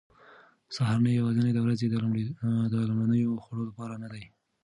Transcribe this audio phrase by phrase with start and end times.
[0.75, 1.87] سهارنۍ یوازې د ورځې
[2.71, 4.21] د لومړنیو خوړو لپاره نه ده.